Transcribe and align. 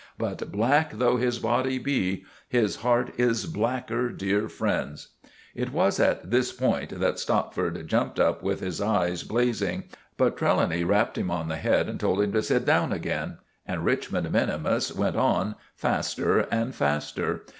But 0.17 0.51
black 0.51 0.93
though 0.93 1.17
his 1.17 1.37
body 1.37 1.77
may 1.77 1.83
be, 1.83 2.25
his 2.49 2.77
heart 2.77 3.13
is 3.19 3.45
blacker, 3.45 4.09
dear 4.09 4.49
friends——" 4.49 5.09
It 5.53 5.71
was 5.71 5.99
at 5.99 6.31
this 6.31 6.51
point 6.51 6.99
that 6.99 7.19
Stopford 7.19 7.87
jumped 7.87 8.19
up 8.19 8.41
with 8.41 8.61
his 8.61 8.81
eyes 8.81 9.21
blazing; 9.21 9.83
but 10.17 10.37
Trelawny 10.37 10.83
rapped 10.83 11.19
him 11.19 11.29
on 11.29 11.49
the 11.49 11.57
head 11.57 11.87
and 11.87 11.99
told 11.99 12.19
him 12.19 12.31
to 12.31 12.41
sit 12.41 12.65
down 12.65 12.91
again. 12.91 13.37
And 13.67 13.85
Richmond 13.85 14.31
minimus 14.31 14.91
went 14.91 15.17
on 15.17 15.53
faster 15.75 16.47
and 16.51 16.73
faster. 16.73 17.45